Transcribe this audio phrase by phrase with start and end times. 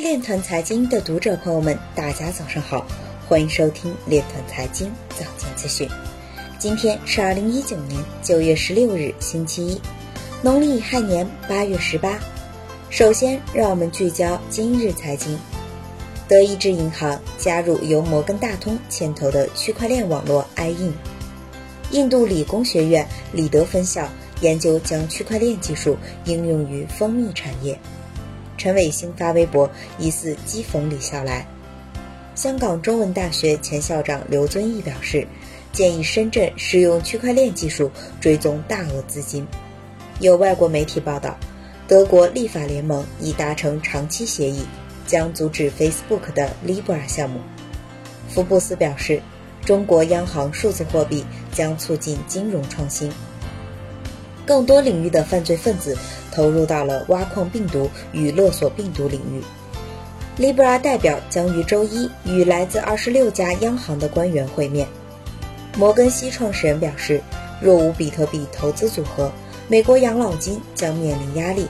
[0.00, 2.86] 链团财经的读者朋友们，大家早上好，
[3.28, 5.88] 欢迎收听链团财经早间资讯。
[6.56, 9.80] 今天是二零一九年九月十六日，星期一，
[10.40, 12.16] 农历亥年八月十八。
[12.90, 15.36] 首先，让我们聚焦今日财经。
[16.28, 20.92] 德意志银行加入由摩根大通牵头的区块链网络 iIn。
[21.90, 24.08] 印度理工学院里德分校
[24.42, 27.76] 研究将区块链技术应用于蜂蜜产业。
[28.58, 31.46] 陈伟星发微博疑似讥讽李笑来。
[32.34, 35.26] 香港中文大学前校长刘遵义表示，
[35.72, 37.90] 建议深圳使用区块链技术
[38.20, 39.46] 追踪大额资金。
[40.20, 41.34] 有外国媒体报道，
[41.86, 44.66] 德国立法联盟已达成长期协议，
[45.06, 47.40] 将阻止 Facebook 的 Libra 项目。
[48.28, 49.22] 福布斯表示。
[49.64, 53.12] 中国央行数字货币将促进金融创新。
[54.48, 55.94] 更多领域的犯罪分子
[56.32, 59.42] 投入到了挖矿病毒与勒索病毒领域。
[60.42, 64.88] Libra 代表将于周一与来自二十六家央行的官员会面。
[65.76, 67.20] 摩根西创始人表示，
[67.60, 69.30] 若无比特币投资组合，
[69.68, 71.68] 美国养老金将面临压力。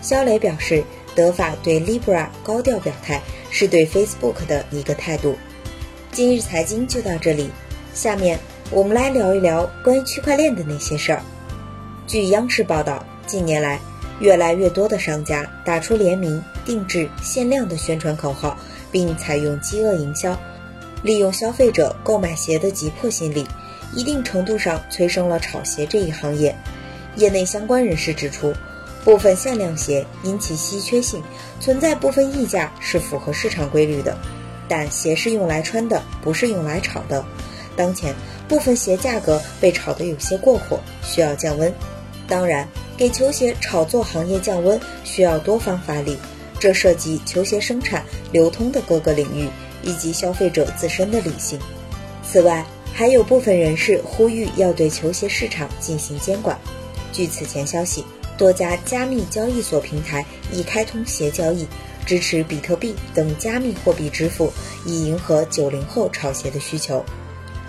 [0.00, 0.82] 肖雷表示，
[1.14, 5.36] 德法对 Libra 高调表态，是对 Facebook 的一个态度。
[6.10, 7.50] 今日财经就到这里，
[7.92, 8.38] 下面
[8.70, 11.20] 我们来聊一聊关于区块链的那些事儿。
[12.06, 13.80] 据央视报道，近年来，
[14.20, 18.56] 越来越多的商家打出联名、定制、限量的宣传口号，
[18.92, 20.38] 并采用饥饿营销，
[21.02, 23.46] 利用消费者购买鞋的急迫心理，
[23.94, 26.54] 一定程度上催生了炒鞋这一行业。
[27.16, 28.52] 业内相关人士指出，
[29.02, 31.22] 部分限量鞋因其稀缺性，
[31.58, 34.14] 存在部分溢价是符合市场规律的。
[34.68, 37.24] 但鞋是用来穿的，不是用来炒的。
[37.76, 38.14] 当前
[38.46, 41.72] 部分鞋价格被炒得有些过火，需要降温。
[42.26, 46.16] 当然，给球鞋炒作行业降温需要多方发力，
[46.58, 49.48] 这涉及球鞋生产、流通的各个领域
[49.82, 51.58] 以及消费者自身的理性。
[52.22, 56.58] 此外，还有部分人士呼吁要对球鞋市场进行监管。
[57.12, 58.04] 据此前消息，
[58.38, 61.66] 多家加密交易所平台已开通鞋交易。
[62.06, 64.52] 支持比特币等加密货币支付，
[64.84, 67.02] 以迎合九零后炒鞋的需求。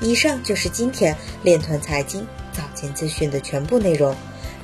[0.01, 4.13] 以上就是今天链团财经早间资讯的全部内容，